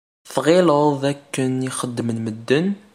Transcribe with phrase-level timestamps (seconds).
[0.33, 2.67] Tɣileḍ akken i xeddmen medden?